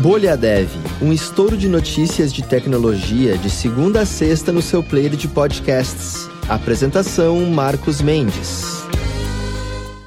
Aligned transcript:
Bolha 0.00 0.34
Dev, 0.34 0.70
um 1.02 1.12
estouro 1.12 1.58
de 1.58 1.68
notícias 1.68 2.32
de 2.32 2.42
tecnologia 2.42 3.36
de 3.36 3.50
segunda 3.50 4.00
a 4.00 4.06
sexta 4.06 4.50
no 4.50 4.62
seu 4.62 4.82
player 4.82 5.14
de 5.14 5.28
podcasts. 5.28 6.26
Apresentação 6.48 7.44
Marcos 7.50 8.00
Mendes. 8.00 8.82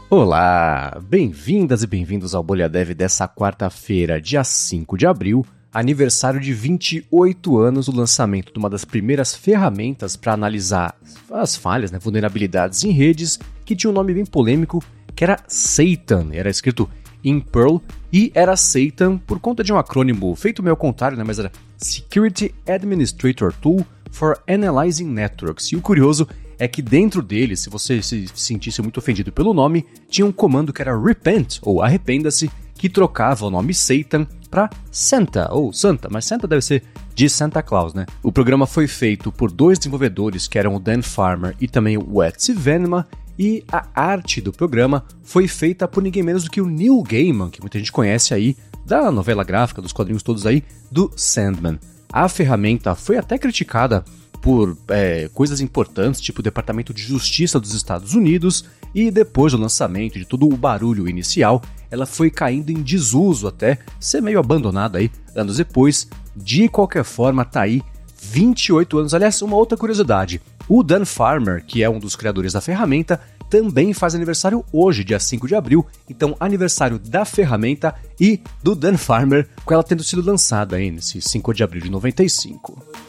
Olá, 0.09 0.99
bem-vindas 1.07 1.83
e 1.83 1.87
bem-vindos 1.87 2.33
ao 2.33 2.41
Bolha 2.41 2.67
Dev 2.67 2.95
dessa 2.95 3.27
quarta-feira, 3.27 4.19
dia 4.19 4.43
5 4.43 4.97
de 4.97 5.05
abril, 5.05 5.45
aniversário 5.71 6.39
de 6.39 6.53
28 6.53 7.59
anos 7.59 7.85
do 7.85 7.95
lançamento 7.95 8.51
de 8.51 8.57
uma 8.57 8.71
das 8.71 8.83
primeiras 8.83 9.35
ferramentas 9.35 10.15
para 10.15 10.33
analisar 10.33 10.95
as 11.31 11.55
falhas, 11.55 11.91
né, 11.91 11.99
vulnerabilidades 11.99 12.83
em 12.83 12.89
redes, 12.89 13.39
que 13.63 13.75
tinha 13.75 13.91
um 13.91 13.93
nome 13.93 14.11
bem 14.11 14.25
polêmico, 14.25 14.83
que 15.15 15.23
era 15.23 15.37
Satan, 15.47 16.29
era 16.31 16.49
escrito 16.49 16.89
em 17.23 17.39
Perl 17.39 17.81
e 18.11 18.31
era 18.35 18.55
Satan 18.55 19.17
por 19.17 19.39
conta 19.39 19.63
de 19.63 19.71
um 19.71 19.77
acrônimo 19.77 20.35
feito 20.35 20.61
meio 20.61 20.73
ao 20.73 20.77
contrário, 20.77 21.17
né, 21.17 21.23
mas 21.23 21.39
era 21.39 21.51
Security 21.77 22.53
Administrator 22.67 23.53
Tool 23.53 23.85
for 24.11 24.39
Analyzing 24.47 25.07
Networks. 25.07 25.71
E 25.71 25.75
o 25.75 25.81
curioso 25.81 26.27
é 26.59 26.67
que 26.67 26.81
dentro 26.81 27.21
dele, 27.21 27.55
se 27.55 27.69
você 27.69 28.01
se 28.01 28.27
sentisse 28.33 28.81
muito 28.81 28.97
ofendido 28.97 29.31
pelo 29.31 29.53
nome, 29.53 29.85
tinha 30.07 30.25
um 30.25 30.31
comando 30.31 30.71
que 30.71 30.81
era 30.81 30.97
repent 30.97 31.57
ou 31.61 31.81
arrependa-se, 31.81 32.49
que 32.83 32.89
trocava 32.89 33.45
o 33.45 33.49
nome 33.49 33.73
Satan 33.73 34.27
para 34.51 34.69
Santa 34.91 35.47
ou 35.53 35.71
Santa, 35.71 36.09
mas 36.11 36.25
Santa 36.25 36.45
deve 36.45 36.61
ser 36.61 36.83
de 37.15 37.29
Santa 37.29 37.63
Claus, 37.63 37.93
né? 37.93 38.05
O 38.21 38.29
programa 38.29 38.67
foi 38.67 38.87
feito 38.87 39.31
por 39.31 39.49
dois 39.49 39.79
desenvolvedores 39.79 40.49
que 40.49 40.59
eram 40.59 40.75
o 40.75 40.79
Dan 40.81 41.01
Farmer 41.01 41.55
e 41.61 41.67
também 41.69 41.97
o 41.97 42.21
Etsy 42.21 42.51
Venema 42.51 43.07
e 43.39 43.63
a 43.71 43.87
arte 43.95 44.41
do 44.41 44.51
programa 44.51 45.05
foi 45.23 45.47
feita 45.47 45.87
por 45.87 46.03
ninguém 46.03 46.23
menos 46.23 46.43
do 46.43 46.51
que 46.51 46.59
o 46.59 46.65
Neil 46.65 47.01
Gaiman, 47.03 47.49
que 47.49 47.61
muita 47.61 47.79
gente 47.79 47.89
conhece 47.89 48.33
aí, 48.33 48.57
da 48.85 49.09
novela 49.09 49.45
gráfica, 49.45 49.81
dos 49.81 49.93
quadrinhos 49.93 50.21
todos 50.21 50.45
aí, 50.45 50.61
do 50.91 51.09
Sandman. 51.15 51.79
A 52.11 52.27
ferramenta 52.27 52.95
foi 52.95 53.17
até 53.17 53.37
criticada 53.37 54.03
por 54.43 54.77
é, 54.89 55.29
coisas 55.33 55.61
importantes, 55.61 56.19
tipo 56.19 56.41
o 56.41 56.43
Departamento 56.43 56.93
de 56.93 57.01
Justiça 57.01 57.61
dos 57.61 57.73
Estados 57.73 58.13
Unidos, 58.13 58.65
e 58.93 59.09
depois 59.09 59.53
do 59.53 59.57
lançamento 59.57 60.19
de 60.19 60.25
todo 60.25 60.45
o 60.45 60.57
barulho 60.57 61.07
inicial, 61.07 61.61
ela 61.89 62.05
foi 62.05 62.29
caindo 62.29 62.69
em 62.69 62.83
desuso 62.83 63.47
até 63.47 63.79
ser 64.01 64.21
meio 64.21 64.37
abandonada 64.37 64.99
aí 64.99 65.09
anos 65.33 65.57
depois. 65.57 66.09
De 66.35 66.67
qualquer 66.67 67.05
forma, 67.05 67.45
tá 67.45 67.61
aí 67.61 67.81
28 68.21 68.99
anos. 68.99 69.13
Aliás, 69.13 69.41
uma 69.41 69.55
outra 69.55 69.77
curiosidade: 69.77 70.41
o 70.67 70.83
Dan 70.83 71.05
Farmer, 71.05 71.63
que 71.65 71.81
é 71.81 71.89
um 71.89 71.97
dos 71.97 72.15
criadores 72.15 72.51
da 72.51 72.59
ferramenta, 72.59 73.21
também 73.49 73.93
faz 73.93 74.13
aniversário 74.13 74.65
hoje, 74.73 75.05
dia 75.05 75.21
5 75.21 75.47
de 75.47 75.55
abril. 75.55 75.85
Então, 76.09 76.35
aniversário 76.37 76.99
da 76.99 77.23
ferramenta 77.23 77.95
e 78.19 78.41
do 78.61 78.75
Dan 78.75 78.97
Farmer, 78.97 79.47
com 79.63 79.73
ela 79.73 79.83
tendo 79.83 80.03
sido 80.03 80.21
lançada 80.21 80.75
aí 80.75 80.91
nesse 80.91 81.21
5 81.21 81.53
de 81.53 81.63
abril 81.63 81.81
de 81.81 81.89
95. 81.89 83.02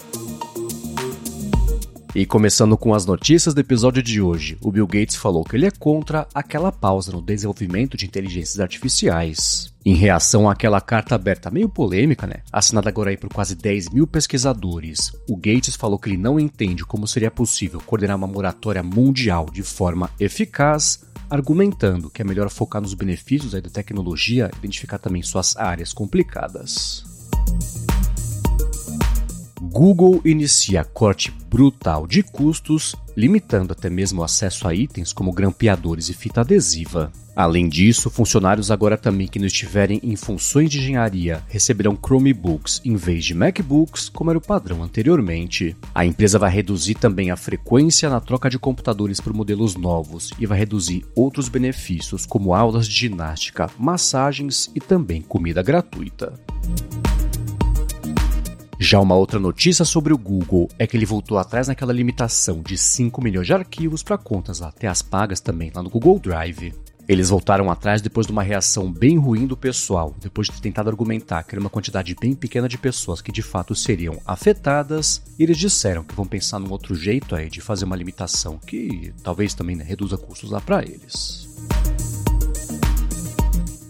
E 2.15 2.25
começando 2.25 2.79
com 2.79 2.95
as 2.95 3.05
notícias 3.05 3.55
do 3.55 3.61
episódio 3.61 4.01
de 4.01 4.23
hoje, 4.23 4.57
o 4.61 4.71
Bill 4.71 4.87
Gates 4.87 5.17
falou 5.17 5.43
que 5.43 5.57
ele 5.57 5.67
é 5.67 5.71
contra 5.73 6.29
aquela 6.33 6.71
pausa 6.71 7.11
no 7.11 7.21
desenvolvimento 7.21 7.97
de 7.97 8.07
inteligências 8.07 8.61
artificiais. 8.61 9.75
Em 9.85 9.95
reação 9.95 10.49
àquela 10.49 10.81
carta 10.81 11.17
aberta 11.17 11.51
meio 11.51 11.69
polêmica, 11.69 12.25
né? 12.25 12.37
Assinada 12.53 12.89
agora 12.89 13.11
aí 13.11 13.17
por 13.17 13.29
quase 13.31 13.57
10 13.57 13.89
mil 13.91 14.07
pesquisadores, 14.07 15.11
o 15.29 15.35
Gates 15.35 15.75
falou 15.75 15.99
que 15.99 16.09
ele 16.09 16.17
não 16.17 16.39
entende 16.39 16.85
como 16.85 17.09
seria 17.09 17.33
possível 17.33 17.83
coordenar 17.85 18.17
uma 18.17 18.29
moratória 18.29 18.83
mundial 18.85 19.47
de 19.53 19.65
forma 19.65 20.09
eficaz, 20.21 21.05
argumentando 21.29 22.09
que 22.09 22.23
é 22.23 22.25
melhor 22.25 22.49
focar 22.49 22.81
nos 22.81 22.95
benefícios 22.95 23.51
da 23.51 23.61
tecnologia 23.63 24.53
e 24.55 24.59
identificar 24.59 24.99
também 24.99 25.21
suas 25.21 25.57
áreas 25.57 25.93
complicadas. 25.93 27.03
Google 29.71 30.21
inicia 30.25 30.85
corte 30.85 31.33
brutal 31.49 32.07
de 32.07 32.23
custos, 32.23 32.95
limitando 33.17 33.73
até 33.73 33.89
mesmo 33.89 34.21
o 34.21 34.25
acesso 34.25 34.69
a 34.69 34.75
itens 34.75 35.13
como 35.13 35.33
grampeadores 35.33 36.09
e 36.09 36.15
fita 36.15 36.43
adesiva. 36.43 37.11
Além 37.35 37.69
disso, 37.69 38.11
funcionários 38.11 38.71
agora 38.71 38.97
também 38.97 39.27
que 39.27 39.39
não 39.39 39.47
estiverem 39.47 40.01
em 40.05 40.15
funções 40.15 40.71
de 40.71 40.79
engenharia 40.79 41.43
receberão 41.49 41.97
Chromebooks 41.97 42.81
em 42.85 42.95
vez 42.95 43.25
de 43.25 43.35
MacBooks, 43.35 44.09
como 44.09 44.31
era 44.31 44.39
o 44.39 44.43
padrão 44.43 44.83
anteriormente. 44.83 45.77
A 45.95 46.05
empresa 46.05 46.39
vai 46.39 46.51
reduzir 46.51 46.95
também 46.95 47.31
a 47.31 47.37
frequência 47.37 48.09
na 48.09 48.21
troca 48.21 48.49
de 48.49 48.59
computadores 48.59 49.21
por 49.21 49.33
modelos 49.33 49.75
novos 49.75 50.31
e 50.39 50.47
vai 50.47 50.59
reduzir 50.59 51.05
outros 51.17 51.49
benefícios, 51.49 52.25
como 52.27 52.55
aulas 52.55 52.87
de 52.87 52.95
ginástica, 52.95 53.69
massagens 53.79 54.71
e 54.75 54.81
também 54.81 55.23
comida 55.23 55.63
gratuita. 55.63 56.35
Já 58.87 59.01
uma 59.01 59.15
outra 59.15 59.41
notícia 59.41 59.83
sobre 59.83 60.13
o 60.13 60.19
Google 60.19 60.69
é 60.79 60.87
que 60.87 60.95
ele 60.95 61.07
voltou 61.07 61.39
atrás 61.39 61.69
naquela 61.69 61.91
limitação 61.91 62.61
de 62.61 62.77
5 62.77 63.25
milhões 63.25 63.47
de 63.47 63.55
arquivos 63.55 64.03
para 64.03 64.19
contas 64.19 64.61
até 64.61 64.87
as 64.87 65.01
pagas 65.01 65.41
também 65.41 65.73
lá 65.75 65.83
no 65.83 65.89
Google 65.89 66.19
Drive. 66.19 66.75
Eles 67.09 67.31
voltaram 67.31 67.71
atrás 67.71 68.03
depois 68.03 68.27
de 68.27 68.33
uma 68.33 68.43
reação 68.43 68.93
bem 68.93 69.17
ruim 69.17 69.47
do 69.47 69.57
pessoal, 69.57 70.15
depois 70.21 70.49
de 70.49 70.53
ter 70.53 70.61
tentado 70.61 70.91
argumentar 70.91 71.45
que 71.45 71.55
era 71.55 71.61
uma 71.63 71.71
quantidade 71.71 72.15
bem 72.21 72.35
pequena 72.35 72.69
de 72.69 72.77
pessoas 72.77 73.23
que 73.23 73.33
de 73.33 73.41
fato 73.41 73.75
seriam 73.75 74.21
afetadas, 74.27 75.23
e 75.39 75.43
eles 75.43 75.57
disseram 75.57 76.05
que 76.05 76.15
vão 76.15 76.27
pensar 76.27 76.59
num 76.59 76.71
outro 76.71 76.95
jeito 76.95 77.35
aí 77.35 77.49
de 77.49 77.63
fazer 77.63 77.87
uma 77.87 77.97
limitação 77.97 78.59
que 78.59 79.15
talvez 79.23 79.55
também 79.55 79.77
né, 79.77 79.83
reduza 79.83 80.19
custos 80.19 80.51
lá 80.51 80.61
para 80.61 80.83
eles. 80.83 81.44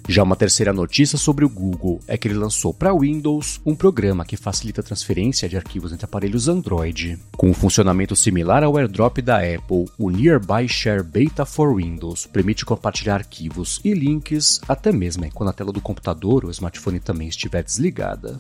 Já 0.06 0.22
uma 0.22 0.37
terceira 0.37 0.70
notícia 0.70 1.16
sobre 1.16 1.47
o 1.47 1.48
Google 1.48 1.98
é 2.06 2.19
que 2.19 2.28
ele 2.28 2.34
lançou 2.34 2.75
para 2.75 2.94
Windows 2.94 3.59
um 3.65 3.75
programa 3.75 4.25
que 4.25 4.37
facilita 4.37 4.82
a 4.82 4.84
transferência 4.84 5.48
de 5.48 5.56
arquivos 5.56 5.92
entre 5.92 6.04
aparelhos 6.04 6.47
Android. 6.47 7.19
Com 7.38 7.48
um 7.48 7.54
funcionamento 7.54 8.14
similar 8.14 8.62
ao 8.62 8.76
AirDrop 8.76 9.22
da 9.22 9.38
Apple, 9.38 9.87
o 9.98 10.10
Nearby 10.10 10.69
Share 10.69 11.03
Beta 11.03 11.47
for 11.47 11.75
Windows 11.76 12.26
permite 12.26 12.66
compartilhar 12.66 13.14
arquivos 13.14 13.81
e 13.82 13.94
links 13.94 14.60
até 14.69 14.93
mesmo 14.93 15.25
quando 15.32 15.48
a 15.48 15.54
tela 15.54 15.72
do 15.72 15.81
computador 15.81 16.44
ou 16.44 16.50
smartphone 16.50 17.00
também 17.00 17.28
estiver 17.28 17.62
desligada. 17.62 18.38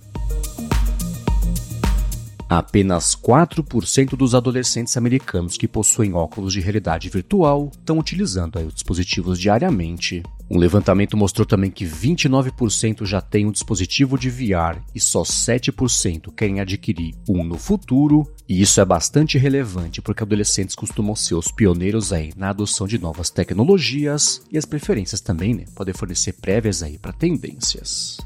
Apenas 2.48 3.16
4% 3.16 4.10
dos 4.16 4.34
adolescentes 4.34 4.96
americanos 4.96 5.56
que 5.56 5.66
possuem 5.66 6.12
óculos 6.12 6.52
de 6.52 6.60
realidade 6.60 7.08
virtual 7.08 7.72
estão 7.72 7.98
utilizando 7.98 8.58
os 8.58 8.74
dispositivos 8.74 9.40
diariamente. 9.40 10.22
Um 10.50 10.58
levantamento 10.58 11.16
mostrou 11.16 11.46
também 11.46 11.70
que 11.70 11.86
29% 11.86 13.06
já 13.06 13.20
têm 13.20 13.46
um 13.46 13.52
dispositivo 13.52 14.18
de 14.18 14.28
VR 14.28 14.78
e 14.94 15.00
só 15.00 15.22
7% 15.22 16.32
querem 16.34 16.60
adquirir 16.60 17.14
um 17.28 17.42
no 17.42 17.58
futuro, 17.58 18.30
e 18.46 18.60
isso 18.60 18.80
é 18.80 18.84
bastante 18.84 19.38
relevante 19.38 20.02
porque 20.02 20.22
adolescentes 20.22 20.74
costumam 20.74 21.16
ser 21.16 21.34
os 21.34 21.50
pioneiros 21.50 22.12
aí 22.12 22.32
na 22.36 22.50
adoção 22.50 22.86
de 22.86 22.98
novas 22.98 23.30
tecnologias 23.30 24.42
e 24.52 24.58
as 24.58 24.66
preferências 24.66 25.20
também 25.20 25.54
né, 25.54 25.64
podem 25.74 25.94
fornecer 25.94 26.34
prévias 26.34 26.84
para 27.00 27.12
tendências. 27.12 28.18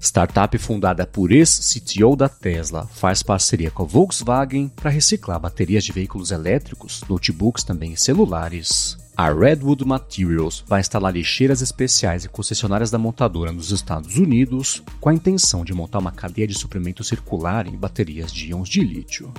Startup 0.00 0.56
fundada 0.58 1.04
por 1.06 1.32
ex-CTO 1.32 2.14
da 2.14 2.28
Tesla 2.28 2.86
faz 2.86 3.22
parceria 3.22 3.70
com 3.70 3.82
a 3.82 3.86
Volkswagen 3.86 4.68
para 4.68 4.90
reciclar 4.90 5.40
baterias 5.40 5.82
de 5.82 5.90
veículos 5.90 6.30
elétricos, 6.30 7.02
notebooks 7.08 7.64
também 7.64 7.94
e 7.94 7.96
celulares. 7.96 9.03
A 9.16 9.32
Redwood 9.32 9.84
Materials 9.84 10.64
vai 10.66 10.80
instalar 10.80 11.12
lixeiras 11.12 11.62
especiais 11.62 12.24
em 12.24 12.28
concessionárias 12.28 12.90
da 12.90 12.98
montadora 12.98 13.52
nos 13.52 13.70
Estados 13.70 14.16
Unidos, 14.16 14.82
com 15.00 15.08
a 15.08 15.14
intenção 15.14 15.64
de 15.64 15.72
montar 15.72 16.00
uma 16.00 16.10
cadeia 16.10 16.48
de 16.48 16.54
suprimento 16.54 17.04
circular 17.04 17.68
em 17.68 17.76
baterias 17.76 18.32
de 18.32 18.48
íons 18.48 18.68
de 18.68 18.80
lítio. 18.80 19.32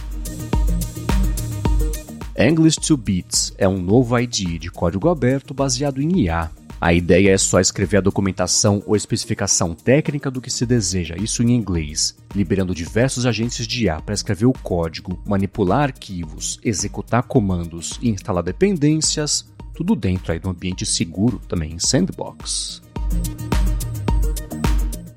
English 2.38 2.80
to 2.80 2.96
Bits 2.96 3.54
é 3.58 3.68
um 3.68 3.82
novo 3.82 4.18
IDE 4.18 4.60
de 4.60 4.72
código 4.72 5.10
aberto 5.10 5.54
baseado 5.54 6.02
em 6.02 6.22
IA 6.22 6.50
a 6.80 6.94
ideia 6.94 7.32
é 7.32 7.38
só 7.38 7.60
escrever 7.60 7.98
a 7.98 8.02
documentação 8.02 8.84
ou 8.86 8.96
especificação 8.96 9.74
técnica 9.74 10.30
do 10.30 10.42
que 10.42 10.52
se 10.52 10.66
deseja, 10.66 11.16
isso 11.18 11.42
em 11.42 11.56
inglês, 11.56 12.16
liberando 12.36 12.76
diversos 12.76 13.26
agentes 13.26 13.66
de 13.66 13.86
IA 13.86 14.02
para 14.02 14.14
escrever 14.14 14.46
o 14.46 14.54
código, 14.54 15.20
manipular 15.26 15.84
arquivos, 15.84 16.60
executar 16.64 17.24
comandos 17.24 17.98
e 18.02 18.10
instalar 18.10 18.44
dependências, 18.44 19.52
tudo 19.76 19.96
dentro 19.96 20.32
aí 20.32 20.40
de 20.40 20.48
um 20.48 20.52
ambiente 20.52 20.86
seguro, 20.86 21.40
também 21.48 21.74
em 21.74 21.80
sandbox. 21.80 22.82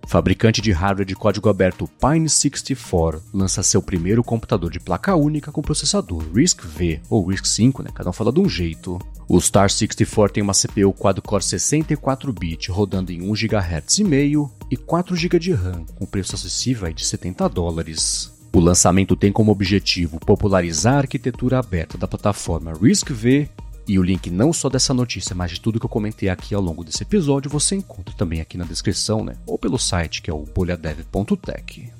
Fabricante 0.09 0.63
de 0.63 0.73
hardware 0.73 1.07
de 1.07 1.15
código 1.15 1.51
aberto 1.51 1.87
Pine64 2.01 3.21
lança 3.33 3.63
seu 3.63 3.83
primeiro 3.83 4.25
computador 4.25 4.71
de 4.71 4.81
placa 4.81 5.15
única 5.15 5.53
com 5.53 5.61
processador 5.61 6.25
RISC-V 6.35 7.03
ou 7.11 7.27
RISC-5, 7.27 7.85
né? 7.85 7.91
cada 7.95 8.09
um 8.09 8.13
fala 8.13 8.33
de 8.33 8.41
um 8.41 8.49
jeito. 8.49 8.99
O 9.29 9.39
Star 9.39 9.69
64 9.69 10.33
tem 10.33 10.43
uma 10.43 10.55
CPU 10.55 10.95
quad-core 10.95 11.43
64-bit 11.43 12.71
rodando 12.71 13.13
em 13.13 13.21
1 13.21 13.33
GHz 13.35 13.99
e 13.99 14.05
meio 14.05 14.51
e 14.71 14.79
4 14.79 15.15
GB 15.15 15.39
de 15.39 15.53
RAM, 15.53 15.85
com 15.97 16.07
preço 16.07 16.35
acessível 16.35 16.91
de 16.91 17.05
70 17.05 17.47
dólares. 17.51 18.33
O 18.51 18.61
lançamento 18.61 19.15
tem 19.15 19.31
como 19.31 19.53
objetivo 19.53 20.19
popularizar 20.19 20.95
a 20.95 20.99
arquitetura 21.01 21.59
aberta 21.59 21.99
da 21.99 22.09
plataforma 22.09 22.73
RISC-V 22.73 23.47
E 23.89 23.99
o 23.99 24.03
link 24.03 24.31
não 24.31 24.53
só 24.53 24.69
dessa 24.69 24.93
notícia, 24.93 25.35
mas 25.35 25.53
de 25.53 25.61
tudo 25.63 25.81
que 25.81 25.87
eu 25.87 25.91
comentei 25.91 26.29
aqui 26.29 26.55
ao 26.55 26.61
longo 26.61 26.85
desse 26.85 27.03
episódio, 27.03 27.51
você 27.51 27.75
encontra 27.75 28.15
também 28.15 28.39
aqui 28.39 28.59
na 28.59 28.67
descrição, 28.67 29.25
né? 29.25 29.35
Ou 29.47 29.59
pelo 29.59 29.79
site 29.79 30.21
que 30.21 30.29
é 30.29 30.35
o 30.35 30.45
bolhadev.tech. 30.45 31.91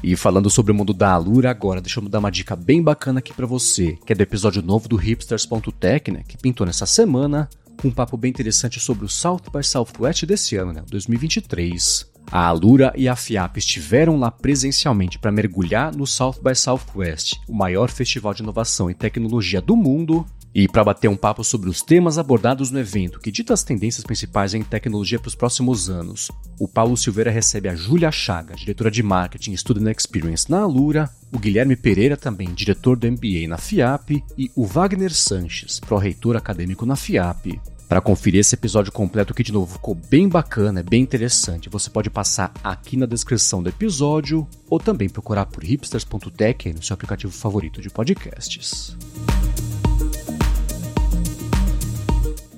E 0.00 0.14
falando 0.14 0.48
sobre 0.48 0.70
o 0.70 0.74
mundo 0.76 0.94
da 0.94 1.12
Alura 1.12 1.50
agora, 1.50 1.80
deixa 1.80 1.98
eu 1.98 2.08
dar 2.08 2.20
uma 2.20 2.30
dica 2.30 2.54
bem 2.54 2.80
bacana 2.80 3.18
aqui 3.18 3.34
para 3.34 3.46
você, 3.46 3.98
que 4.06 4.12
é 4.12 4.16
do 4.16 4.22
episódio 4.22 4.62
novo 4.62 4.88
do 4.88 4.94
hipsters.tech, 4.94 6.12
né, 6.12 6.22
que 6.28 6.38
pintou 6.38 6.64
nessa 6.64 6.86
semana, 6.86 7.48
com 7.82 7.88
um 7.88 7.92
papo 7.92 8.16
bem 8.16 8.30
interessante 8.30 8.78
sobre 8.78 9.04
o 9.04 9.08
South 9.08 9.42
by 9.52 9.64
Southwest 9.64 10.24
desse 10.24 10.54
ano, 10.54 10.72
né, 10.72 10.84
2023. 10.88 12.06
A 12.30 12.46
Alura 12.46 12.92
e 12.94 13.08
a 13.08 13.16
FIAP 13.16 13.56
estiveram 13.56 14.18
lá 14.18 14.30
presencialmente 14.30 15.18
para 15.18 15.32
mergulhar 15.32 15.94
no 15.96 16.06
South 16.06 16.36
by 16.42 16.54
Southwest, 16.54 17.40
o 17.48 17.54
maior 17.54 17.90
festival 17.90 18.34
de 18.34 18.42
inovação 18.42 18.90
e 18.90 18.94
tecnologia 18.94 19.62
do 19.62 19.74
mundo, 19.74 20.26
e 20.54 20.68
para 20.68 20.84
bater 20.84 21.08
um 21.08 21.16
papo 21.16 21.42
sobre 21.42 21.70
os 21.70 21.80
temas 21.80 22.18
abordados 22.18 22.70
no 22.70 22.78
evento, 22.78 23.20
que 23.20 23.30
dita 23.30 23.54
as 23.54 23.62
tendências 23.62 24.04
principais 24.04 24.52
em 24.52 24.62
tecnologia 24.62 25.18
para 25.18 25.28
os 25.28 25.34
próximos 25.34 25.88
anos, 25.88 26.30
o 26.60 26.68
Paulo 26.68 26.96
Silveira 26.96 27.30
recebe 27.30 27.68
a 27.68 27.74
Júlia 27.74 28.10
Chaga, 28.10 28.54
diretora 28.54 28.90
de 28.90 29.02
marketing 29.02 29.52
e 29.52 29.58
Student 29.58 29.96
Experience 29.96 30.50
na 30.50 30.60
Alura, 30.60 31.08
o 31.32 31.38
Guilherme 31.38 31.76
Pereira, 31.76 32.16
também 32.16 32.52
diretor 32.52 32.96
do 32.96 33.10
MBA 33.10 33.48
na 33.48 33.56
FIAP, 33.56 34.22
e 34.36 34.50
o 34.54 34.66
Wagner 34.66 35.14
Sanches, 35.14 35.80
pró-reitor 35.80 36.36
acadêmico 36.36 36.84
na 36.84 36.96
FIAP. 36.96 37.58
Para 37.88 38.02
conferir 38.02 38.40
esse 38.40 38.54
episódio 38.54 38.92
completo 38.92 39.32
que 39.32 39.42
de 39.42 39.50
novo 39.50 39.72
ficou 39.72 39.94
bem 39.94 40.28
bacana, 40.28 40.80
é 40.80 40.82
bem 40.82 41.02
interessante, 41.02 41.70
você 41.70 41.88
pode 41.88 42.10
passar 42.10 42.52
aqui 42.62 42.98
na 42.98 43.06
descrição 43.06 43.62
do 43.62 43.70
episódio 43.70 44.46
ou 44.68 44.78
também 44.78 45.08
procurar 45.08 45.46
por 45.46 45.64
hipsters.tech 45.64 46.74
no 46.74 46.82
seu 46.82 46.92
aplicativo 46.92 47.32
favorito 47.32 47.80
de 47.80 47.88
podcasts. 47.88 48.94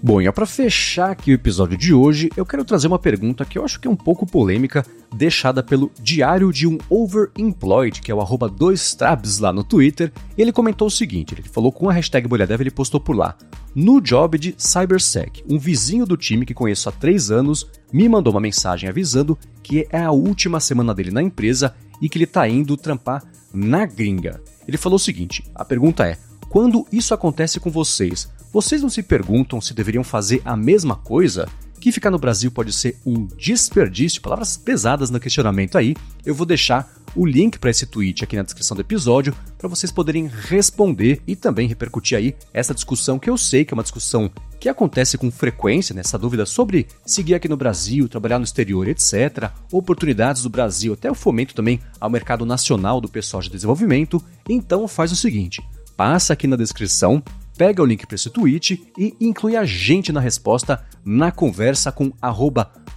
Bom, 0.03 0.19
e 0.19 0.33
para 0.33 0.47
fechar 0.47 1.11
aqui 1.11 1.31
o 1.31 1.35
episódio 1.35 1.77
de 1.77 1.93
hoje, 1.93 2.31
eu 2.35 2.47
quero 2.47 2.65
trazer 2.65 2.87
uma 2.87 2.99
pergunta 2.99 3.45
que 3.45 3.59
eu 3.59 3.65
acho 3.67 3.79
que 3.79 3.87
é 3.87 3.91
um 3.91 3.97
pouco 3.97 4.25
polêmica, 4.25 4.83
deixada 5.15 5.63
pelo 5.63 5.93
Diário 6.01 6.51
de 6.51 6.67
um 6.67 6.79
Overemployed, 6.89 8.01
que 8.01 8.11
é 8.11 8.15
o 8.15 8.21
arroba 8.21 8.49
2trabs 8.49 9.39
lá 9.43 9.53
no 9.53 9.63
Twitter. 9.63 10.11
Ele 10.39 10.53
comentou 10.53 10.89
o 10.89 10.91
seguinte, 10.91 11.35
ele 11.35 11.43
falou 11.43 11.71
com 11.71 11.91
a 11.91 11.93
hashtag 11.93 12.27
Bolhadev, 12.27 12.63
ele 12.63 12.71
postou 12.71 12.99
por 12.99 13.15
lá. 13.15 13.37
No 13.75 14.01
job 14.01 14.39
de 14.39 14.55
Cybersec, 14.57 15.45
um 15.47 15.59
vizinho 15.59 16.07
do 16.07 16.17
time 16.17 16.47
que 16.47 16.55
conheço 16.55 16.89
há 16.89 16.93
três 16.93 17.31
anos 17.31 17.67
me 17.93 18.09
mandou 18.09 18.33
uma 18.33 18.41
mensagem 18.41 18.89
avisando 18.89 19.39
que 19.63 19.87
é 19.91 20.03
a 20.03 20.11
última 20.11 20.61
semana 20.61 20.95
dele 20.95 21.11
na 21.11 21.23
empresa 21.23 21.75
e 22.01 22.09
que 22.09 22.17
ele 22.17 22.25
está 22.25 22.49
indo 22.49 22.75
trampar 22.75 23.23
na 23.53 23.85
gringa. 23.85 24.41
Ele 24.67 24.79
falou 24.79 24.97
o 24.97 25.01
seguinte, 25.01 25.45
a 25.55 25.63
pergunta 25.63 26.07
é, 26.07 26.17
quando 26.49 26.87
isso 26.91 27.13
acontece 27.13 27.61
com 27.61 27.71
vocês, 27.71 28.31
vocês 28.53 28.83
não 28.83 28.89
se 28.89 29.03
perguntam 29.03 29.61
se 29.61 29.75
deveriam 29.75 30.03
fazer 30.03 30.43
a 30.45 30.57
mesma 30.57 30.97
coisa? 30.97 31.49
Que 31.81 31.93
ficar 31.93 32.11
no 32.11 32.19
Brasil 32.19 32.51
pode 32.51 32.73
ser 32.73 32.99
um 33.07 33.27
desperdício? 33.27 34.21
Palavras 34.21 34.57
pesadas 34.57 35.09
no 35.09 35.19
questionamento 35.19 35.79
aí. 35.79 35.97
Eu 36.27 36.35
vou 36.35 36.45
deixar 36.45 36.93
o 37.17 37.25
link 37.25 37.59
para 37.59 37.71
esse 37.71 37.87
tweet 37.87 38.23
aqui 38.23 38.37
na 38.37 38.43
descrição 38.43 38.75
do 38.75 38.83
episódio 38.83 39.35
para 39.57 39.69
vocês 39.69 39.91
poderem 39.91 40.27
responder 40.27 41.23
e 41.27 41.35
também 41.35 41.67
repercutir 41.67 42.19
aí 42.19 42.37
essa 42.53 42.75
discussão 42.75 43.19
que 43.19 43.31
eu 43.31 43.39
sei 43.39 43.65
que 43.65 43.73
é 43.73 43.77
uma 43.77 43.83
discussão 43.83 44.31
que 44.59 44.69
acontece 44.69 45.17
com 45.17 45.31
frequência, 45.31 45.95
nessa 45.95 46.19
né? 46.19 46.23
dúvida 46.23 46.45
sobre 46.45 46.87
seguir 47.05 47.35
aqui 47.35 47.49
no 47.49 47.57
Brasil, 47.57 48.09
trabalhar 48.09 48.39
no 48.39 48.45
exterior, 48.45 48.87
etc. 48.87 49.51
Oportunidades 49.73 50.43
do 50.43 50.51
Brasil, 50.51 50.93
até 50.93 51.11
o 51.11 51.15
fomento 51.15 51.55
também 51.55 51.81
ao 51.99 52.11
mercado 52.11 52.45
nacional 52.45 53.01
do 53.01 53.09
pessoal 53.09 53.43
de 53.43 53.49
desenvolvimento. 53.49 54.23
Então 54.49 54.87
faz 54.87 55.13
o 55.13 55.17
seguinte, 55.17 55.63
passa 55.97 56.35
aqui 56.35 56.47
na 56.47 56.57
descrição 56.57 57.23
pega 57.61 57.83
o 57.83 57.85
link 57.85 58.07
para 58.07 58.15
esse 58.15 58.31
tweet 58.31 58.91
e 58.97 59.15
inclui 59.21 59.55
a 59.55 59.67
gente 59.67 60.11
na 60.13 60.19
resposta 60.19 60.83
na 61.05 61.31
conversa 61.31 61.93
com 61.93 62.11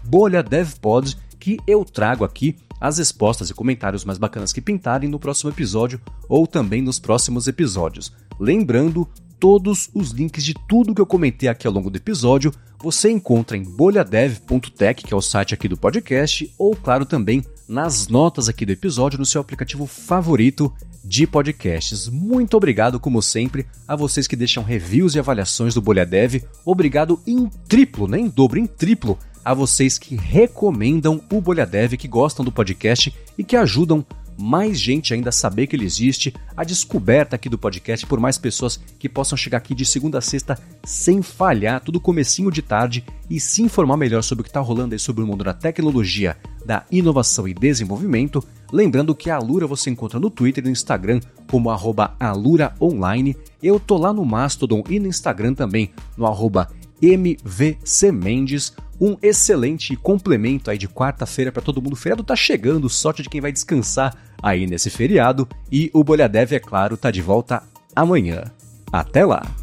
bolhadevpod 0.05 1.17
que 1.37 1.59
eu 1.67 1.83
trago 1.83 2.23
aqui 2.23 2.55
as 2.79 2.97
respostas 2.97 3.49
e 3.49 3.53
comentários 3.53 4.05
mais 4.05 4.17
bacanas 4.17 4.53
que 4.53 4.61
pintarem 4.61 5.09
no 5.09 5.19
próximo 5.19 5.49
episódio 5.49 5.99
ou 6.29 6.47
também 6.47 6.81
nos 6.81 6.97
próximos 6.97 7.45
episódios. 7.45 8.13
Lembrando, 8.39 9.05
todos 9.37 9.89
os 9.93 10.11
links 10.11 10.45
de 10.45 10.53
tudo 10.53 10.95
que 10.95 11.01
eu 11.01 11.05
comentei 11.05 11.49
aqui 11.49 11.67
ao 11.67 11.73
longo 11.73 11.89
do 11.89 11.97
episódio 11.97 12.49
você 12.81 13.11
encontra 13.11 13.57
em 13.57 13.63
bolhadev.tech, 13.63 15.03
que 15.03 15.13
é 15.13 15.17
o 15.17 15.21
site 15.21 15.53
aqui 15.53 15.67
do 15.67 15.75
podcast, 15.75 16.49
ou 16.57 16.73
claro 16.73 17.05
também 17.05 17.43
nas 17.73 18.07
notas 18.07 18.47
aqui 18.47 18.67
do 18.67 18.71
episódio 18.71 19.17
no 19.17 19.25
seu 19.25 19.41
aplicativo 19.41 19.87
favorito 19.87 20.71
de 21.03 21.25
podcasts. 21.25 22.07
Muito 22.07 22.55
obrigado, 22.55 22.99
como 22.99 23.19
sempre, 23.19 23.65
a 23.87 23.95
vocês 23.95 24.27
que 24.27 24.35
deixam 24.35 24.63
reviews 24.63 25.15
e 25.15 25.19
avaliações 25.19 25.73
do 25.73 25.81
Bolha 25.81 26.05
Dev. 26.05 26.43
Obrigado 26.63 27.19
em 27.25 27.49
triplo, 27.67 28.07
nem 28.07 28.21
né? 28.21 28.27
em 28.27 28.29
dobro, 28.29 28.59
em 28.59 28.67
triplo, 28.67 29.17
a 29.43 29.55
vocês 29.55 29.97
que 29.97 30.15
recomendam 30.15 31.19
o 31.31 31.41
Bolha 31.41 31.65
Dev, 31.65 31.93
que 31.93 32.07
gostam 32.07 32.45
do 32.45 32.51
podcast 32.51 33.11
e 33.39 33.43
que 33.43 33.55
ajudam 33.55 34.05
mais 34.37 34.79
gente 34.79 35.13
ainda 35.13 35.31
saber 35.31 35.67
que 35.67 35.75
ele 35.75 35.85
existe, 35.85 36.33
a 36.55 36.63
descoberta 36.63 37.35
aqui 37.35 37.49
do 37.49 37.57
podcast 37.57 38.05
por 38.05 38.19
mais 38.19 38.37
pessoas 38.37 38.79
que 38.99 39.09
possam 39.09 39.37
chegar 39.37 39.57
aqui 39.57 39.75
de 39.75 39.85
segunda 39.85 40.17
a 40.19 40.21
sexta 40.21 40.57
sem 40.83 41.21
falhar, 41.21 41.81
tudo 41.81 41.99
comecinho 41.99 42.51
de 42.51 42.61
tarde 42.61 43.03
e 43.29 43.39
se 43.39 43.61
informar 43.61 43.97
melhor 43.97 44.23
sobre 44.23 44.41
o 44.41 44.43
que 44.43 44.49
está 44.49 44.59
rolando 44.59 44.95
aí 44.95 44.99
sobre 44.99 45.23
o 45.23 45.27
mundo 45.27 45.43
da 45.43 45.53
tecnologia, 45.53 46.37
da 46.65 46.85
inovação 46.91 47.47
e 47.47 47.53
desenvolvimento. 47.53 48.43
Lembrando 48.71 49.15
que 49.15 49.29
a 49.29 49.35
Alura 49.35 49.67
você 49.67 49.89
encontra 49.89 50.19
no 50.19 50.29
Twitter 50.29 50.63
e 50.63 50.67
no 50.67 50.71
Instagram 50.71 51.19
como 51.49 51.69
aluraonline. 51.69 53.37
Eu 53.61 53.79
tô 53.79 53.97
lá 53.97 54.11
no 54.11 54.25
Mastodon 54.25 54.83
e 54.89 54.99
no 54.99 55.07
Instagram 55.07 55.53
também 55.53 55.91
no 56.17 56.25
arroba 56.25 56.69
mvcmendes 57.01 58.73
um 58.99 59.17
excelente 59.21 59.95
complemento 59.95 60.71
aí 60.71 60.77
de 60.77 60.87
quarta-feira 60.87 61.51
para 61.51 61.61
todo 61.61 61.81
mundo. 61.81 61.93
O 61.93 61.97
feriado 61.97 62.23
tá 62.23 62.35
chegando, 62.35 62.89
sorte 62.89 63.21
de 63.21 63.29
quem 63.29 63.41
vai 63.41 63.51
descansar 63.51 64.15
aí 64.41 64.65
nesse 64.65 64.89
feriado. 64.89 65.47
E 65.71 65.91
o 65.93 66.03
Bolhadev, 66.03 66.53
é 66.53 66.59
claro, 66.59 66.95
tá 66.95 67.11
de 67.11 67.21
volta 67.21 67.63
amanhã. 67.95 68.43
Até 68.91 69.25
lá! 69.25 69.62